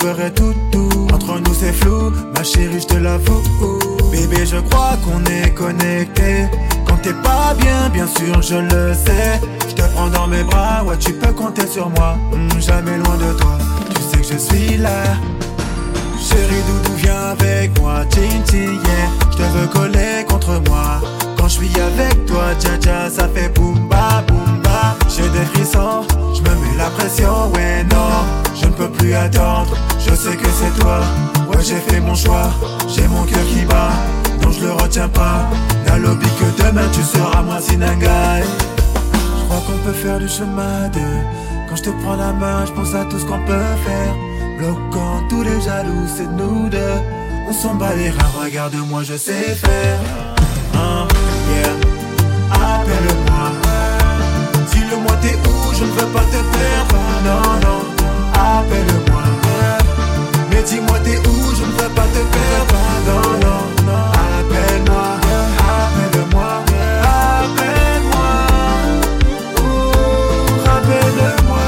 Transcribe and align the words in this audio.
je 0.00 0.06
ferai 0.06 0.30
tout 0.32 0.54
tout. 0.70 1.08
Entre 1.12 1.38
nous 1.40 1.54
c'est 1.54 1.72
flou 1.72 2.12
Ma 2.34 2.42
chérie 2.42 2.80
je 2.80 2.86
te 2.86 2.94
l'avoue. 2.94 3.42
Bébé 4.10 4.44
je 4.46 4.56
crois 4.58 4.96
qu'on 5.04 5.24
est 5.24 5.50
connecté. 5.54 6.46
Quand 6.86 6.96
t'es 7.02 7.12
pas 7.12 7.54
bien 7.58 7.88
bien 7.92 8.06
sûr 8.06 8.40
je 8.42 8.56
le 8.56 8.94
sais. 8.94 9.40
Je 9.68 9.74
te 9.74 9.82
prends 9.94 10.08
dans 10.08 10.26
mes 10.26 10.42
bras 10.44 10.84
Ouais 10.84 10.96
tu 10.98 11.12
peux 11.12 11.32
compter 11.32 11.66
sur 11.66 11.88
moi. 11.90 12.16
Hmm, 12.32 12.60
Jamais 12.60 12.98
loin 12.98 13.16
de 13.16 13.32
toi. 13.38 13.58
Tu 13.94 14.02
sais 14.02 14.16
que 14.18 14.32
je 14.34 14.38
suis 14.38 14.76
là. 14.76 15.02
Chérie 16.20 16.62
doudou 16.68 16.94
viens 16.96 17.30
avec 17.32 17.78
moi? 17.80 18.02
Chin 18.14 18.42
yeah. 18.52 19.08
Je 19.32 19.36
te 19.36 19.42
veux 19.42 19.66
coller 19.68 20.24
contre 20.28 20.60
moi. 20.68 21.00
Quand 21.36 21.48
je 21.48 21.54
suis 21.58 21.80
avec 21.80 22.26
toi 22.26 22.44
Dja 22.60 22.78
dja 22.80 23.10
ça 23.10 23.28
fait 23.28 23.48
boum 23.54 23.88
ba 23.88 24.22
boum. 24.26 24.38
ba 24.38 24.57
J'ai 25.18 25.28
des 25.30 25.44
frissons 25.46 26.06
je 26.38 26.42
me 26.42 26.54
mets 26.54 26.76
la 26.76 26.90
pression, 26.90 27.50
ouais 27.54 27.82
non 27.90 28.24
Je 28.54 28.66
ne 28.66 28.72
peux 28.72 28.88
plus 28.88 29.12
attendre, 29.12 29.76
je 29.98 30.14
sais 30.14 30.36
que 30.36 30.46
c'est 30.46 30.80
toi 30.80 31.00
Ouais 31.48 31.62
j'ai 31.62 31.80
fait 31.80 32.00
mon 32.00 32.14
choix, 32.14 32.50
j'ai 32.88 33.08
mon 33.08 33.24
cœur 33.24 33.44
qui 33.52 33.64
bat 33.64 33.90
Non 34.40 34.52
je 34.52 34.66
le 34.66 34.72
retiens 34.72 35.08
pas 35.08 35.48
N'a 35.86 35.98
lobby 35.98 36.26
que 36.38 36.62
demain 36.62 36.88
tu 36.92 37.02
seras 37.02 37.42
moi 37.42 37.60
Sinangai 37.60 38.44
Je 39.12 39.44
crois 39.46 39.62
qu'on 39.66 39.78
peut 39.84 39.92
faire 39.92 40.20
du 40.20 40.28
chemin 40.28 40.88
de 40.92 41.68
Quand 41.68 41.76
je 41.76 41.82
te 41.82 41.90
prends 42.02 42.16
la 42.16 42.32
main, 42.32 42.64
je 42.66 42.72
pense 42.72 42.94
à 42.94 43.04
tout 43.04 43.18
ce 43.18 43.24
qu'on 43.24 43.44
peut 43.44 43.74
faire. 43.84 44.14
Bloquant 44.58 45.22
tous 45.28 45.42
les 45.42 45.60
jaloux, 45.60 46.06
c'est 46.16 46.30
nous 46.30 46.68
deux 46.68 47.00
On 47.48 47.52
s'en 47.52 47.74
bat 47.74 47.94
les 47.96 48.10
reins, 48.10 48.44
regarde-moi, 48.44 49.02
je 49.02 49.16
sais 49.16 49.56
faire 49.56 50.27
je 55.78 55.84
ne 55.84 55.90
veux 55.90 56.06
pas 56.06 56.24
te 56.24 56.40
perdre 56.56 56.96
Non, 57.24 57.42
non, 57.64 57.80
appelle-moi. 58.34 59.22
Mais 60.50 60.62
dis-moi 60.62 60.98
t'es 61.04 61.18
où, 61.18 61.54
je 61.54 61.64
ne 61.64 61.72
veux 61.72 61.90
pas 61.94 62.06
te 62.14 62.22
perdre 62.34 62.74
Non, 63.06 63.22
non, 63.44 63.62
non, 63.86 64.04
appelle-moi. 64.38 65.08
Appelle-moi, 65.78 66.50
appelle-moi. 67.42 68.30
Rappelle-moi. 70.64 71.66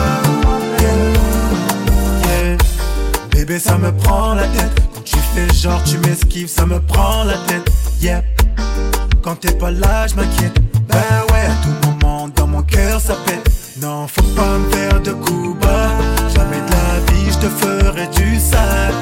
Bébé 3.30 3.58
ça 3.58 3.78
me 3.78 3.92
prend 3.92 4.34
la 4.34 4.46
tête. 4.48 4.82
Quand 4.94 5.02
tu 5.04 5.16
fais 5.34 5.54
genre 5.54 5.82
tu 5.84 5.98
m'esquives 5.98 6.48
ça 6.48 6.66
me 6.66 6.80
prend 6.80 7.24
la 7.24 7.36
tête. 7.46 7.70
Yeah. 8.00 8.22
Quand 9.22 9.36
t'es 9.36 9.52
pas 9.52 9.70
là 9.70 10.06
je 10.08 10.16
m'inquiète. 10.16 10.58
Ben 10.88 10.96
ouais 11.32 11.46
à 11.46 11.54
tout 11.62 11.88
moment 11.88 12.28
dans 12.28 12.46
mon 12.48 12.62
cœur 12.62 13.00
ça 13.00 13.14
pète. 13.26 13.48
Non, 13.80 14.06
faut 14.08 14.22
pas 14.36 14.58
me 14.58 14.70
faire 14.70 15.00
de 15.00 15.12
coups 15.12 15.58
bas. 15.58 15.88
Jamais 16.34 16.60
de 16.60 16.70
la 16.70 17.12
vie, 17.12 17.30
je 17.30 17.38
te 17.38 17.48
ferai 17.48 18.06
du 18.08 18.38
sale. 18.38 18.92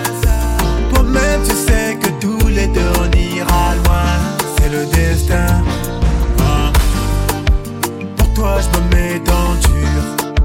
Toi-même, 0.94 1.42
tu 1.42 1.54
sais 1.54 1.96
que 2.00 2.08
tous 2.20 2.46
les 2.46 2.68
deux 2.68 2.92
on 3.00 3.10
ira 3.16 3.74
loin. 3.84 4.06
C'est 4.56 4.68
le 4.68 4.86
destin. 4.86 5.64
Hein. 6.38 6.72
Pour 8.16 8.32
toi, 8.34 8.58
je 8.60 8.68
me 8.78 8.94
mets 8.94 9.18
dans 9.18 9.54
dur. 9.66 10.36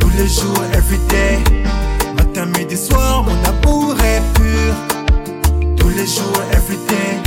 Tous 0.00 0.10
les 0.18 0.26
jours, 0.26 0.64
everyday. 0.74 1.38
Matin, 2.16 2.46
midi, 2.58 2.76
soir, 2.76 3.22
mon 3.22 3.38
amour 3.48 3.94
est 4.00 4.22
pur. 4.34 4.74
Tous 5.76 5.90
les 5.90 6.06
jours, 6.06 6.42
everyday. 6.52 7.20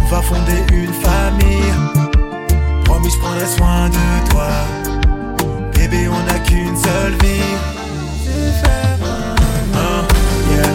On 0.00 0.08
va 0.08 0.22
fonder 0.22 0.62
une 0.72 0.92
famille 0.94 1.96
Promis, 2.86 3.10
je 3.10 3.18
prendrai 3.18 3.46
soin 3.46 3.88
de 3.88 4.30
toi. 4.30 4.46
Bébé, 5.88 6.08
on 6.08 6.20
n'a 6.24 6.38
qu'une 6.40 6.76
seule 6.76 7.12
vie. 7.22 7.54
Hein, 9.74 10.02
yeah. 10.50 10.72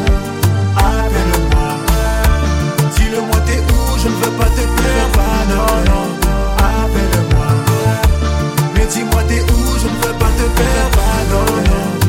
Appelle-moi. 0.77 1.69
Dis-le-moi, 2.95 3.39
t'es 3.45 3.59
où, 3.59 3.97
je 3.97 4.07
ne 4.07 4.13
veux 4.13 4.37
pas 4.37 4.45
te 4.45 4.61
perdre. 4.61 5.21
Non, 5.49 5.71
non, 5.89 6.05
appelle-moi. 6.57 7.47
Mais 8.73 8.85
dis-moi, 8.85 9.21
t'es 9.27 9.41
où, 9.41 9.77
je 9.79 9.87
ne 9.87 9.97
veux 10.07 10.17
pas 10.17 10.31
te 10.37 10.43
non, 11.29 11.45
non. 11.57 12.00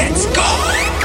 Oui, 0.00 0.99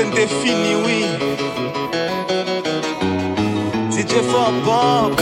Yo 0.00 0.06
pense 0.06 0.14
que 0.14 0.16
t'es 0.16 0.26
fini, 0.26 0.74
oui. 0.86 1.04
DJ 3.90 4.22
for 4.30 4.50
Bob. 4.64 5.20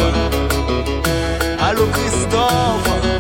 Allô 1.58 1.86
Christophe. 1.86 3.17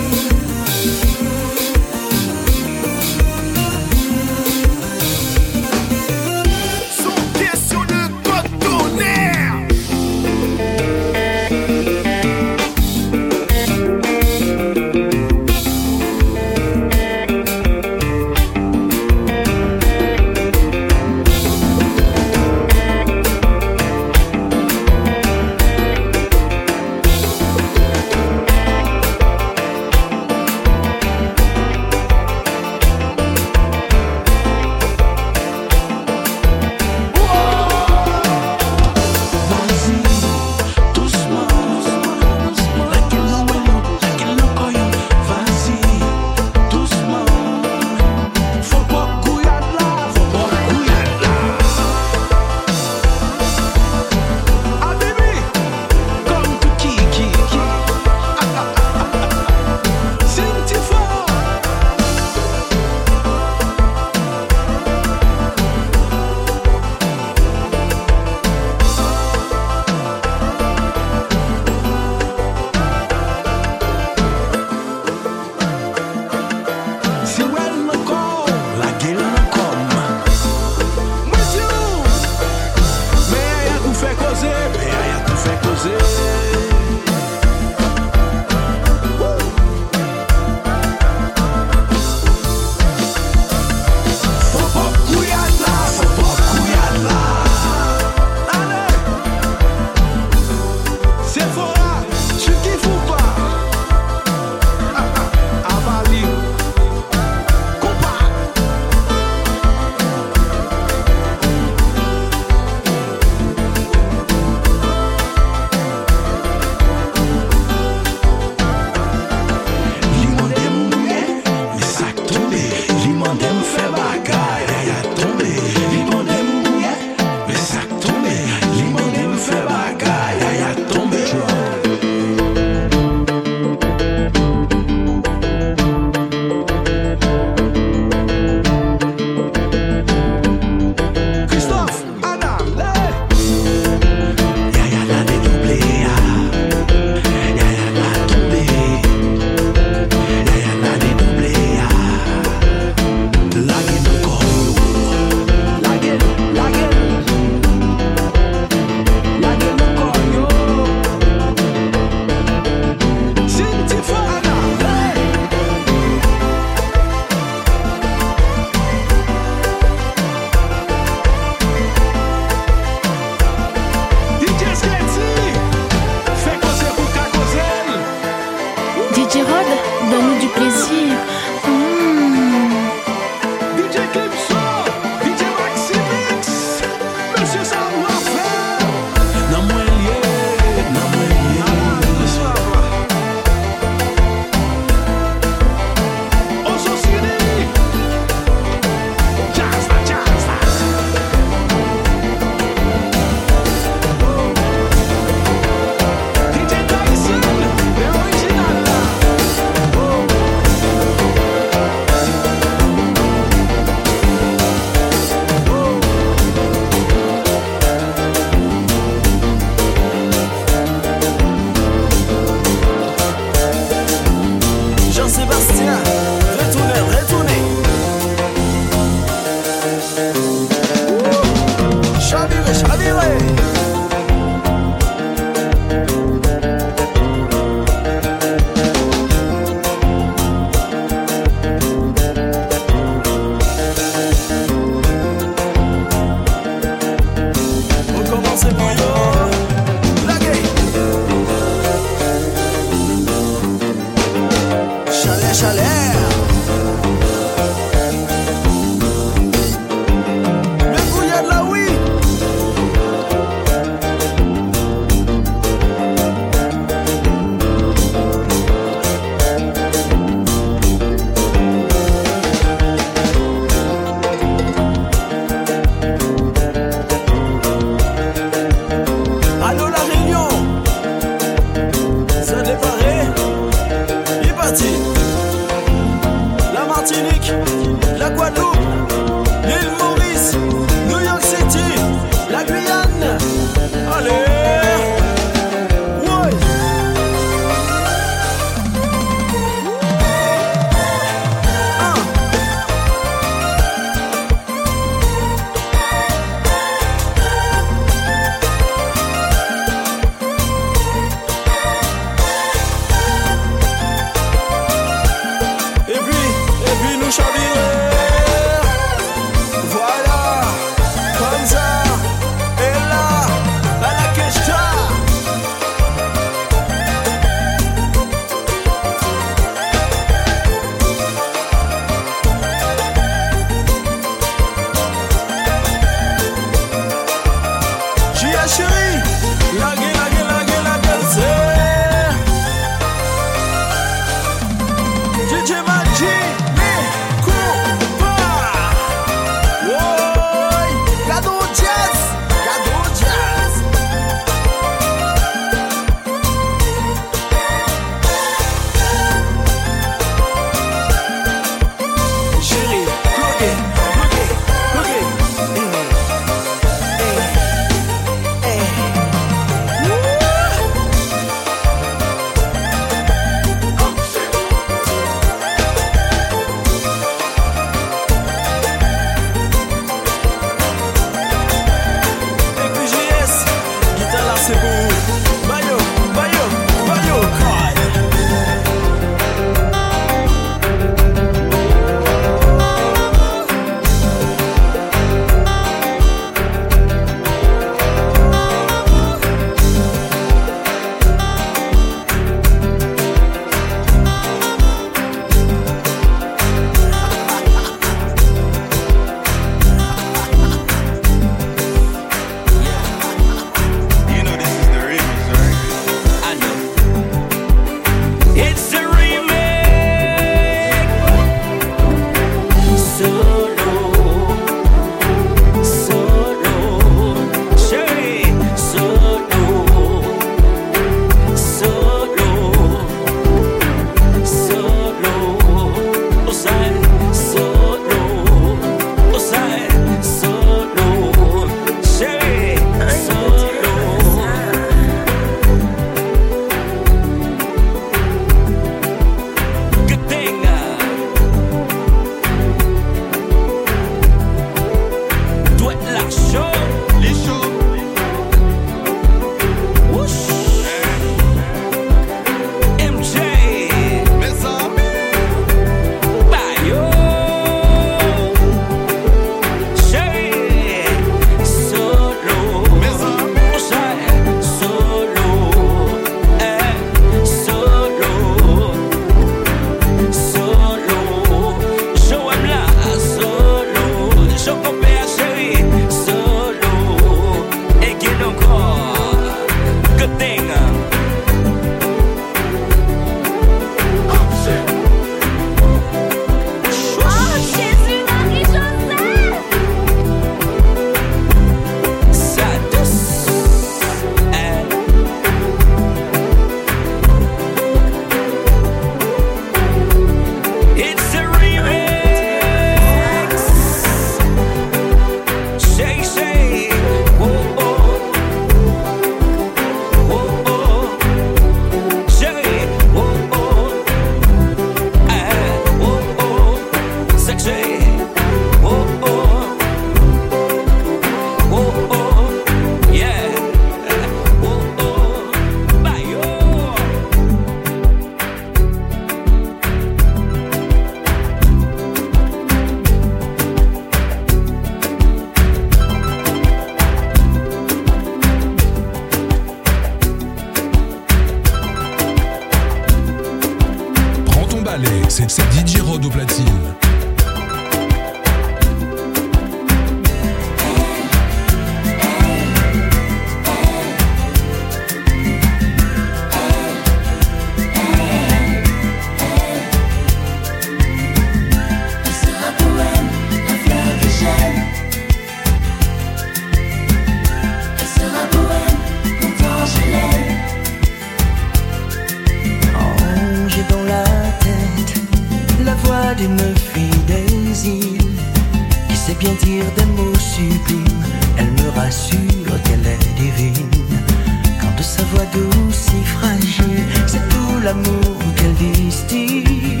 l'amour 597.88 598.36
qu'elle 598.56 598.74
distille. 598.74 600.00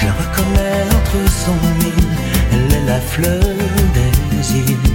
Je 0.00 0.08
reconnais 0.20 0.82
entre 0.98 1.20
son 1.42 1.58
mine, 1.80 2.12
elle 2.52 2.72
est 2.78 2.86
la 2.92 3.00
fleur 3.00 3.54
des 3.96 4.46
îles. 4.62 4.92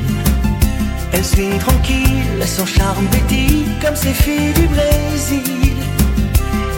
Elle 1.11 1.25
suit 1.25 1.57
tranquille, 1.67 2.41
son 2.57 2.65
charme 2.65 3.07
petit 3.17 3.65
comme 3.81 3.97
ses 4.03 4.15
filles 4.23 4.53
du 4.59 4.67
Brésil. 4.75 5.75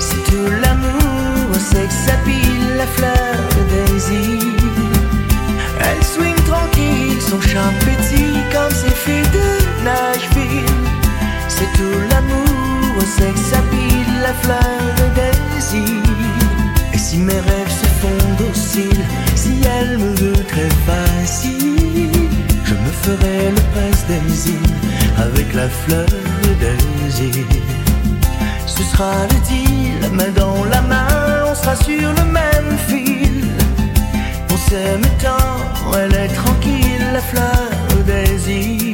C'est 0.05 0.23
tout 0.29 0.49
l'amour, 0.63 1.47
c'est 1.69 1.87
que 1.91 1.97
s'habille 2.05 2.59
la 2.81 2.87
fleur 2.97 3.37
des 3.73 3.93
îles. 4.23 4.67
Elle 5.87 6.03
swing 6.13 6.39
tranquille, 6.51 7.21
son 7.29 7.41
charme 7.51 7.77
petit 7.89 8.33
comme 8.53 8.73
ses 8.81 8.95
filles 9.03 9.31
de 9.39 9.47
Nashville. 9.87 10.79
C'est 11.55 11.71
tout 11.77 11.99
l'amour, 12.11 12.95
c'est 13.15 13.33
que 13.35 13.43
vraie 14.31 14.41
fleur 14.41 14.95
de. 15.15 15.31
Et 16.93 16.97
si 16.97 17.17
mes 17.17 17.33
rêves 17.33 17.75
se 17.81 17.87
fondent 18.01 18.49
au 18.49 18.53
cil, 18.53 18.99
si 19.35 19.61
elle 19.63 19.97
me 19.97 20.13
veut 20.15 20.43
très 20.45 20.69
facile, 20.85 22.29
je 22.65 22.73
me 22.73 22.91
ferai 23.03 23.51
le 23.51 23.61
passe 23.73 24.05
d'Amzine 24.07 24.75
avec 25.17 25.53
la 25.53 25.69
fleur 25.69 26.05
de 26.43 26.49
désir. 26.65 27.45
Ce 28.65 28.83
sera 28.83 29.13
le 29.29 29.39
deal, 29.47 30.11
main 30.13 30.31
dans 30.35 30.65
la 30.65 30.81
main, 30.81 31.45
on 31.49 31.55
sera 31.55 31.75
sur 31.75 32.09
le 32.09 32.25
même 32.31 32.77
fil. 32.87 33.45
On 34.51 34.57
s'aime 34.57 35.07
tant, 35.21 35.93
elle 35.97 36.13
est 36.13 36.33
tranquille, 36.33 37.05
la 37.13 37.21
fleur 37.21 37.69
de 37.89 38.01
désir. 38.03 38.90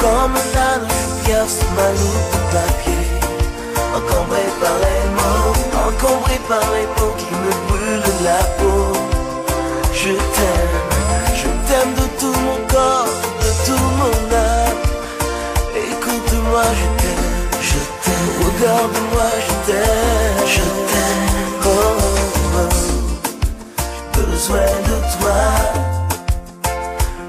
Comme 0.00 0.36
ça, 0.52 0.68
je 0.88 1.24
pierce 1.24 1.60
ma 1.76 1.88
loupe 2.00 2.28
de 2.32 2.40
papier 2.54 3.04
Encombré 3.96 4.44
par 4.60 4.76
les 4.84 5.02
mots 5.16 5.66
Encombré 5.88 6.36
par 6.48 6.66
les 6.74 6.86
peaux 6.96 7.14
qui 7.18 7.32
me 7.34 7.52
brûlent 7.68 8.24
la 8.24 8.42
peau. 8.58 8.92
Je 9.92 10.12
t'aime, 10.12 10.76
je 11.34 11.48
t'aime 11.66 11.94
de 11.94 12.06
tout 12.20 12.38
mon 12.40 12.58
corps 12.72 13.08
De 13.40 13.50
tout 13.66 13.86
mon 13.98 14.36
âme. 14.36 14.82
Écoute-moi, 15.74 16.62
je 16.80 16.86
t'aime, 17.02 17.60
je 17.60 17.78
t'aime. 18.02 18.30
Regarde-moi, 18.44 19.28
je 19.46 19.72
t'aime, 19.72 20.46
je 20.46 20.64
t'aime. 20.88 21.26
Oh. 21.64 21.68
oh, 21.68 22.58
oh. 22.58 22.68
J'ai 24.14 24.22
besoin 24.22 24.66
de 24.88 24.96
toi. 25.18 25.95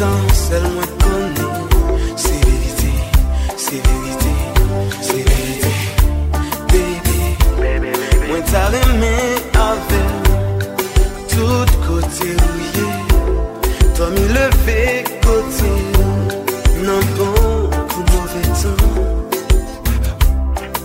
puissance, 0.00 0.50
elle 0.52 0.68
moi 0.72 0.84
connaît. 1.02 1.52
C'est 2.16 2.44
vérité, 2.44 2.92
c'est 3.56 3.82
vérité, 3.86 4.32
c'est 5.02 5.22
vérité. 5.28 5.72
Baby, 6.68 7.20
baby, 7.58 7.90
baby. 7.90 8.28
Moi 8.28 8.38
t'as 8.50 8.66
avec 8.66 8.82
tout 11.28 11.66
côté 11.86 12.28
rouillé. 12.40 12.88
Toi 13.94 14.06
m'y 14.10 14.26
levé 14.28 15.04
côté, 15.22 15.72
non 16.82 17.00
bon 17.16 17.34
ou 17.96 18.02
mauvais 18.12 18.48
temps. 18.62 18.84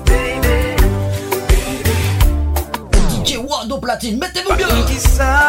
Baby, 0.05 0.57
baby. 2.91 3.23
DJ 3.23 3.37
Wando 3.37 3.77
Platine, 3.77 4.17
mettez-vous 4.19 4.55
bien. 4.55 4.67
Qui 4.87 4.99
ça? 4.99 5.44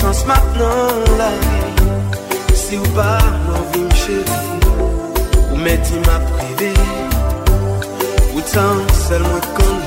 sens 0.00 0.26
maintenant 0.26 0.88
la 1.18 1.30
vie 1.30 2.54
Si 2.54 2.76
ou 2.76 2.88
pa 2.96 3.16
mwen 3.46 3.64
vi 3.72 3.80
mchevi 3.88 4.40
Ou 5.52 5.56
meti 5.64 5.96
ma 6.06 6.18
prive 6.32 6.72
Ou 8.34 8.44
tan 8.52 8.82
sel 9.06 9.24
mwen 9.30 9.44
konde 9.56 9.85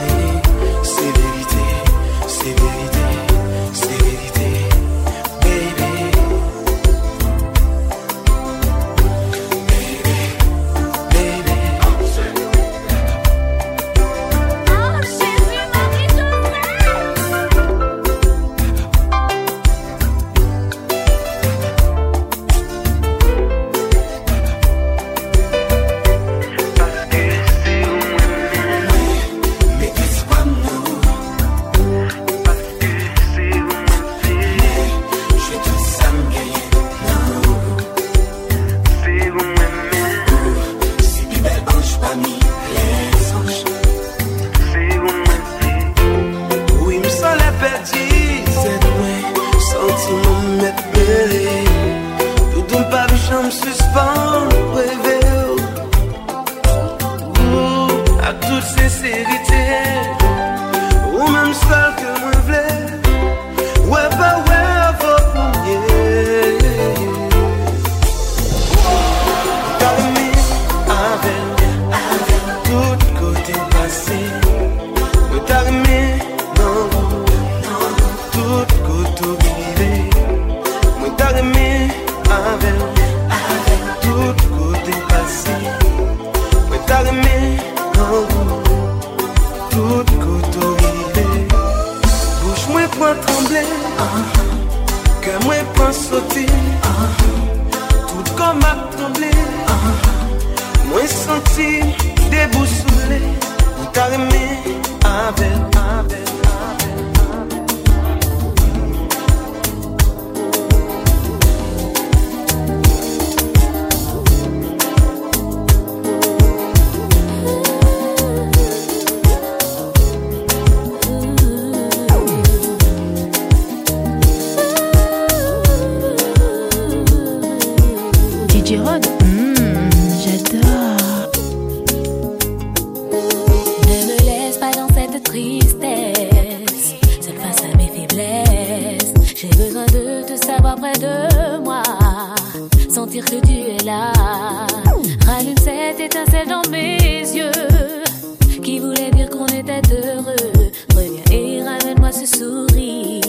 ce 152.26 152.38
sourire 152.38 153.22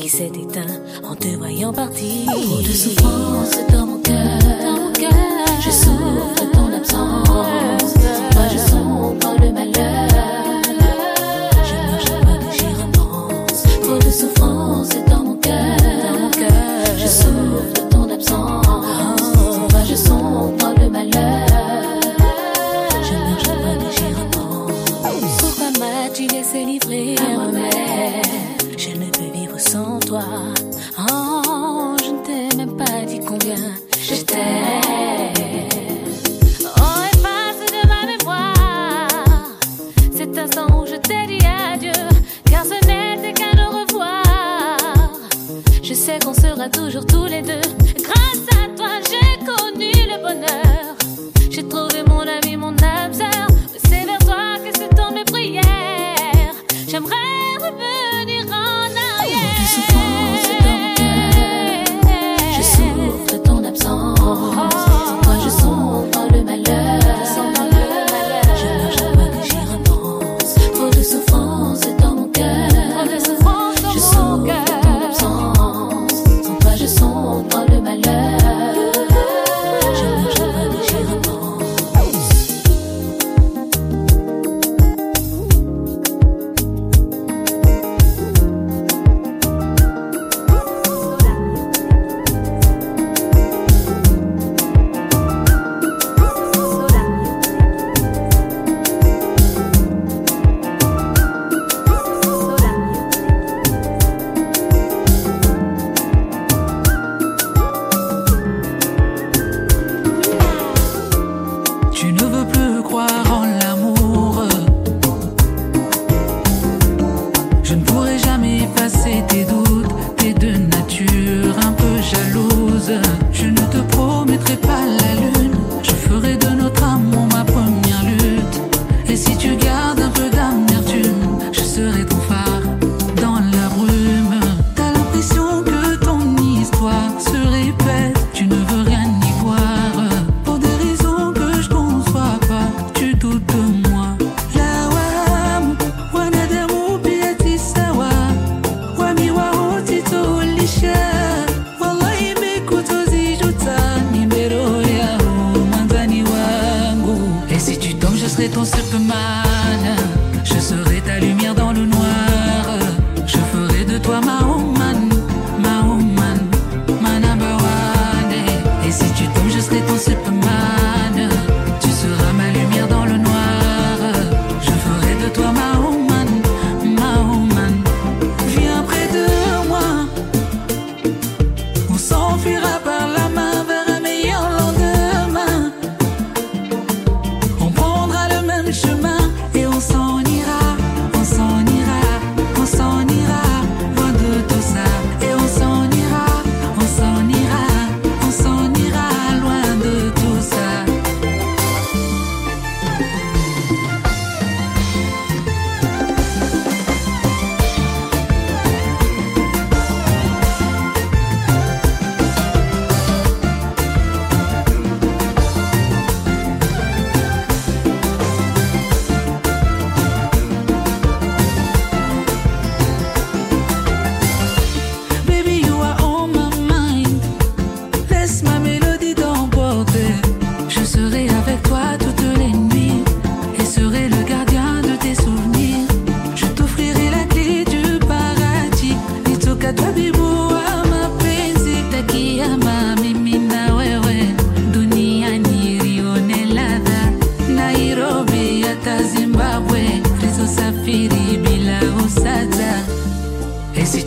qui 0.00 0.08
s'est 0.08 0.26
éteint 0.26 0.80
en 1.02 1.16
te 1.16 1.28
voyant 1.36 1.72
partir. 1.72 2.26
Trop 2.26 2.60
de 2.60 2.72
souffrance 2.72 3.58
dans 3.72 3.86
mon 3.86 3.98
cœur, 3.98 4.38
je 5.60 5.70
souffre 5.70 6.50
ton 6.52 6.72
absence. 6.72 7.81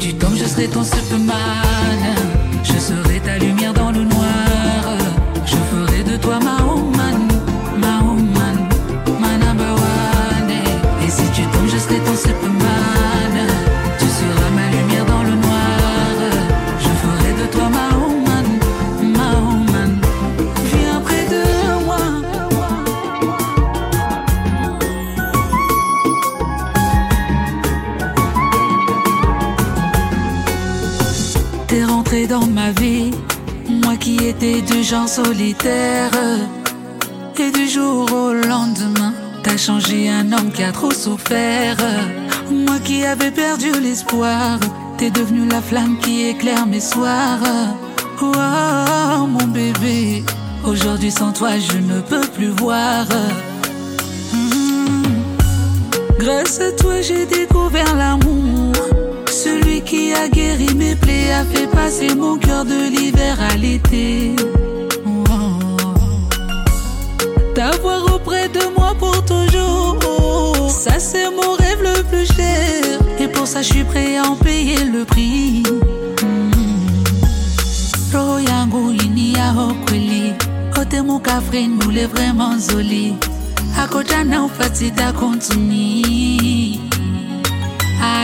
Tu 0.05 0.13
tombes, 0.13 0.35
je 0.35 0.45
serai 0.45 0.67
ton 0.67 0.83
Superman. 0.83 1.35
Je 1.91 1.94
solitaire. 35.15 36.11
Et 37.39 37.51
du 37.51 37.69
jour 37.69 38.11
au 38.11 38.33
lendemain, 38.33 39.13
t'as 39.43 39.55
changé 39.55 40.09
un 40.09 40.29
homme 40.33 40.51
qui 40.51 40.61
a 40.63 40.73
trop 40.73 40.91
souffert. 40.91 41.77
Moi 42.51 42.79
qui 42.83 43.05
avais 43.05 43.31
perdu 43.31 43.71
l'espoir, 43.81 44.59
t'es 44.97 45.11
devenu 45.11 45.47
la 45.47 45.61
flamme 45.61 45.97
qui 46.01 46.27
éclaire 46.27 46.65
mes 46.65 46.81
soirs. 46.81 47.39
Oh 48.21 49.27
mon 49.27 49.47
bébé, 49.47 50.23
aujourd'hui 50.65 51.11
sans 51.11 51.31
toi 51.31 51.51
je 51.59 51.77
ne 51.77 52.01
peux 52.01 52.27
plus 52.35 52.51
voir. 52.61 53.05
Mm. 54.33 55.03
Grâce 56.19 56.59
à 56.59 56.71
toi 56.73 56.99
j'ai 57.01 57.25
découvert 57.25 57.95
l'amour. 57.95 58.73
Celui 59.31 59.81
qui 59.81 60.13
a 60.13 60.27
guéri 60.27 60.73
mes 60.75 60.95
plaies 60.95 61.31
a 61.31 61.45
fait 61.45 61.67
passer 61.67 62.13
mon 62.15 62.37
cœur 62.37 62.65
de 62.65 62.89
l'hiver 62.89 63.37
à 63.49 63.55
l'été. 63.55 64.35
T'avoir 67.65 68.13
auprès 68.13 68.47
de 68.47 68.59
moi 68.77 68.93
pour 68.99 69.25
toujours, 69.25 69.97
ça 70.69 70.99
c'est 70.99 71.31
mon 71.31 71.53
rêve 71.55 71.81
le 71.81 72.03
plus 72.03 72.27
cher. 72.27 72.99
Et 73.19 73.27
pour 73.27 73.47
ça 73.47 73.63
je 73.63 73.73
suis 73.73 73.83
prêt 73.83 74.17
à 74.17 74.23
en 74.29 74.35
payer 74.35 74.83
le 74.83 75.03
prix. 75.03 75.63
Roho 78.13 78.37
yangu 78.37 78.93
ini 79.03 79.33
yao 79.33 79.73
kweli, 79.87 80.33
ote 80.79 81.01
mukafre 81.01 81.65
nule 81.67 82.05
vraiment 82.05 82.59
zoli. 82.59 83.15
Akojana 83.75 84.43
ufatita 84.43 85.11
kontuni. 85.13 86.84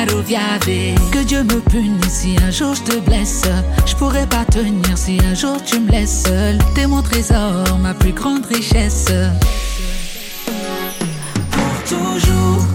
Que 0.03 1.23
Dieu 1.23 1.43
me 1.43 1.59
punisse 1.59 2.21
si 2.21 2.35
un 2.43 2.49
jour 2.49 2.73
je 2.73 2.81
te 2.81 2.99
blesse. 3.01 3.43
Je 3.85 3.95
pourrais 3.95 4.25
pas 4.25 4.45
tenir 4.45 4.97
si 4.97 5.19
un 5.29 5.35
jour 5.35 5.57
tu 5.63 5.79
me 5.79 5.91
laisses 5.91 6.23
seul. 6.23 6.57
T'es 6.73 6.87
mon 6.87 7.03
trésor, 7.03 7.77
ma 7.79 7.93
plus 7.93 8.11
grande 8.11 8.43
richesse. 8.47 9.05
Pour 11.51 11.83
toujours. 11.87 12.65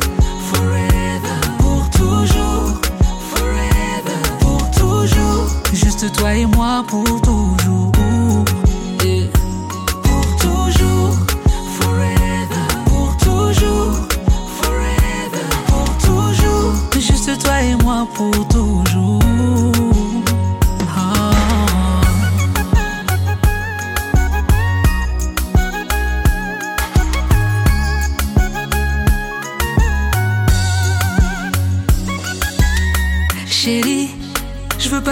Pour 1.59 1.91
toujours, 1.91 2.81
forever. 3.35 4.23
Pour. 4.39 4.63
Juste 5.73 6.13
toi 6.13 6.35
et 6.35 6.47
moi 6.47 6.85
pour 6.87 7.21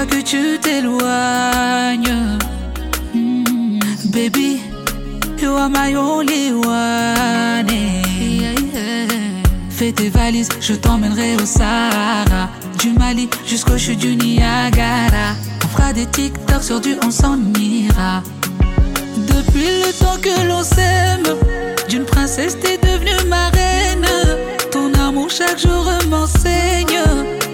que 0.06 0.20
tu 0.22 0.58
t'éloignes. 0.60 2.38
Mm, 3.14 3.78
baby, 4.10 4.60
you 5.40 5.56
are 5.56 5.68
my 5.68 5.94
only 5.96 6.52
one. 6.52 7.34
Fais 9.70 9.92
tes 9.92 10.08
valises, 10.08 10.48
je 10.60 10.74
t'emmènerai 10.74 11.34
au 11.36 11.46
Sahara. 11.46 12.48
Du 12.78 12.90
Mali 12.92 13.28
jusqu'au 13.44 13.76
chute 13.76 13.98
du 13.98 14.14
Niagara. 14.14 15.34
On 15.64 15.68
fera 15.68 15.92
des 15.92 16.06
TikTok 16.06 16.62
sur 16.62 16.80
du 16.80 16.96
on 17.04 17.10
s'en 17.10 17.38
ira. 17.58 18.22
Depuis 19.16 19.82
le 19.84 19.92
temps 19.98 20.18
que 20.20 20.46
l'on 20.46 20.62
s'aime, 20.62 21.26
d'une 21.88 22.04
princesse 22.04 22.56
t'es 22.60 22.78
devenue 22.78 23.28
ma 23.28 23.48
reine. 23.48 24.06
Ton 24.70 24.92
amour 24.94 25.28
chaque 25.30 25.58
jour 25.58 25.90
m'enseigne 26.08 27.00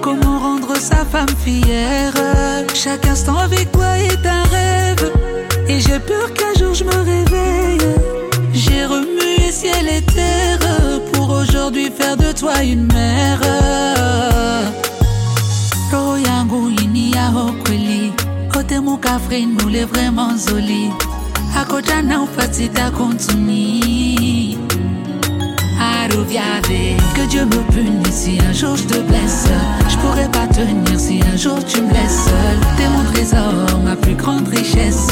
comment 0.02 0.38
rendre 0.38 0.69
sa 0.80 1.04
femme 1.04 1.36
fière. 1.44 2.14
Chaque 2.74 3.06
instant 3.06 3.36
avec 3.36 3.70
toi 3.72 3.98
est 3.98 4.26
un 4.26 4.42
rêve, 4.44 5.12
et 5.68 5.78
j'ai 5.80 5.98
peur 6.00 6.32
qu'un 6.32 6.54
jour 6.58 6.74
je 6.74 6.84
me 6.84 6.96
réveille. 6.96 7.78
J'ai 8.52 8.86
remué 8.86 9.52
ciel 9.52 9.86
et 9.88 10.02
terre 10.02 11.00
pour 11.12 11.30
aujourd'hui 11.30 11.90
faire 11.90 12.16
de 12.16 12.32
toi 12.32 12.62
une 12.62 12.86
mère. 12.86 13.40
Roho 15.92 16.16
yangu 16.16 16.70
yao 17.14 17.52
kweli, 17.64 18.12
ote 18.58 18.80
mukafre 18.80 19.40
nule 19.46 19.84
vraiment 19.84 20.36
zoli. 20.36 20.90
Akojana 21.56 22.22
ufatita 22.22 22.90
kontuni. 22.90 24.49
Que 26.28 27.26
Dieu 27.28 27.46
me 27.46 27.72
punisse 27.72 28.12
si 28.12 28.38
un 28.46 28.52
jour 28.52 28.76
je 28.76 28.84
te 28.84 28.98
blesse. 28.98 29.46
Je 29.88 29.96
pourrais 29.98 30.28
pas 30.30 30.46
tenir 30.46 31.00
si 31.00 31.20
un 31.22 31.36
jour 31.36 31.64
tu 31.64 31.80
me 31.80 31.90
laisses 31.92 32.24
seul. 32.24 32.58
T'es 32.76 32.88
mon 32.88 33.04
trésor, 33.12 33.80
ma 33.82 33.96
plus 33.96 34.14
grande 34.14 34.46
richesse. 34.48 35.08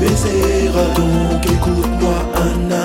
Mes 0.00 0.66
erreurs. 0.66 0.94
Donc 0.94 1.46
écoute-moi 1.46 2.14
un 2.36 2.83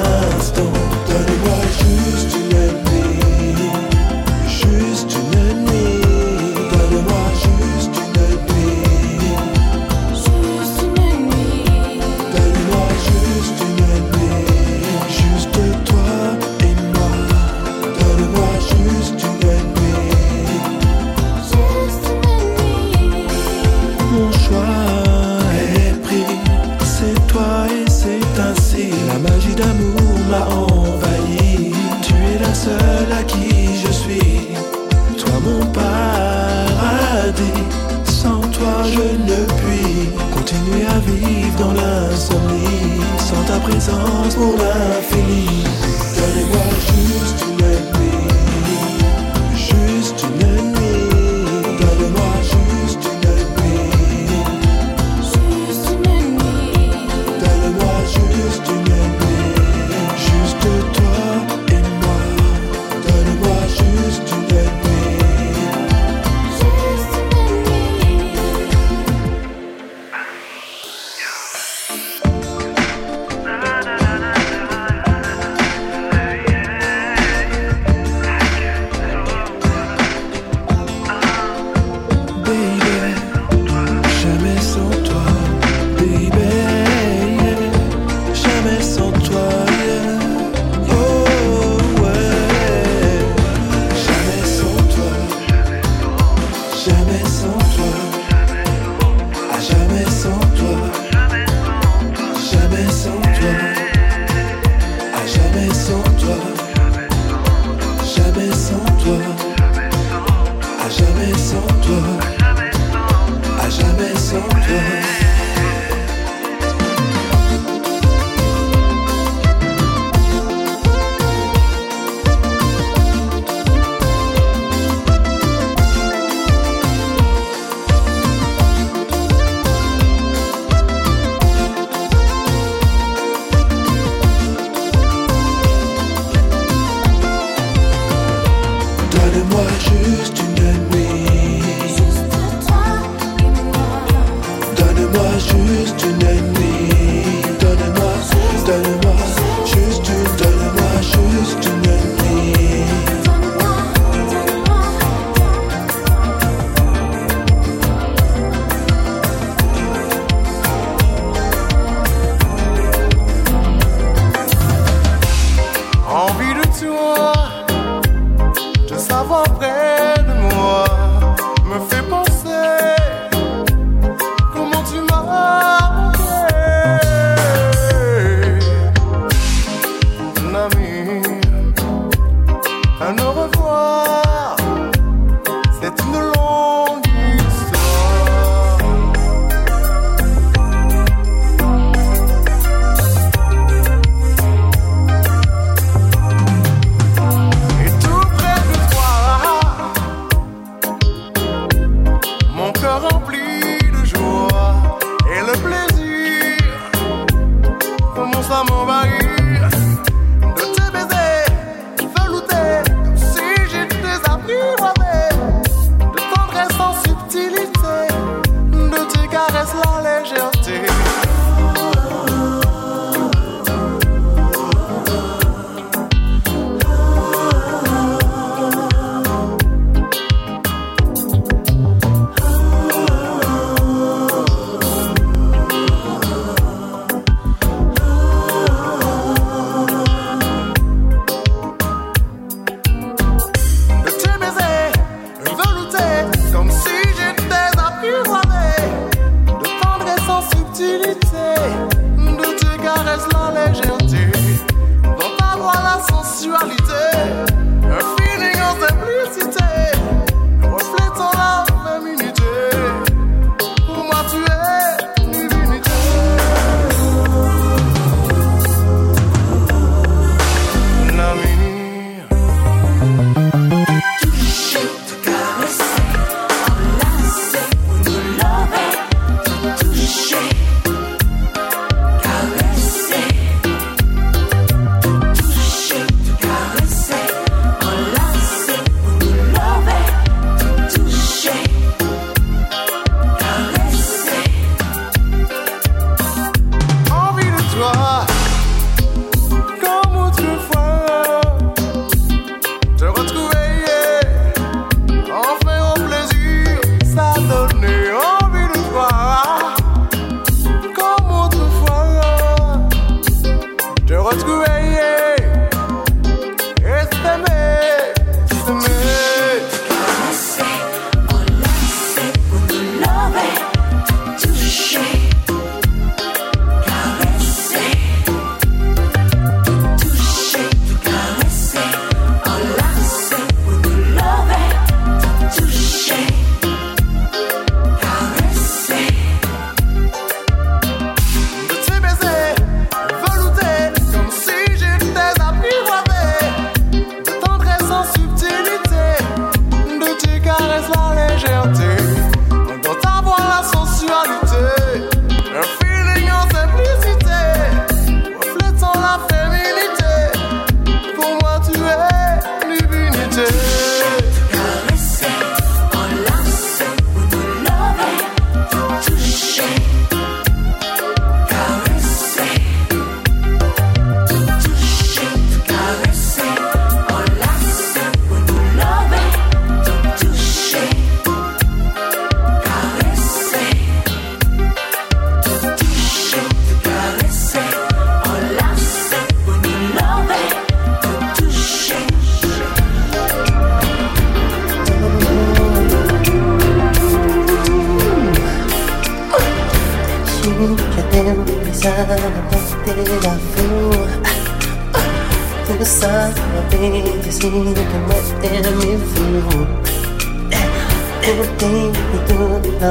till 250.80 251.02
it 251.04 251.19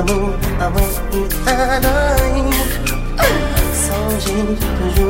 amour, 0.09 0.33
amour, 0.61 1.29
un 1.47 1.81
oh, 3.19 3.25
Songez 3.75 4.57
toujours. 4.79 5.08